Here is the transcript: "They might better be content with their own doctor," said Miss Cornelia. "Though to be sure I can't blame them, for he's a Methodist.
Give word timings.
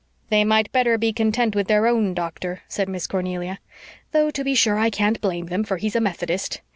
"They 0.29 0.43
might 0.43 0.71
better 0.71 0.97
be 0.97 1.13
content 1.13 1.53
with 1.53 1.67
their 1.67 1.85
own 1.85 2.15
doctor," 2.15 2.63
said 2.67 2.89
Miss 2.89 3.05
Cornelia. 3.05 3.59
"Though 4.13 4.31
to 4.31 4.43
be 4.43 4.55
sure 4.55 4.79
I 4.79 4.89
can't 4.89 5.21
blame 5.21 5.45
them, 5.45 5.63
for 5.63 5.77
he's 5.77 5.95
a 5.95 6.01
Methodist. 6.01 6.59